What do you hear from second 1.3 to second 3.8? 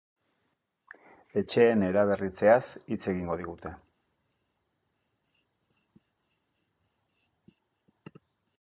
Etxeen eraberritzeaz hitz egingo digute.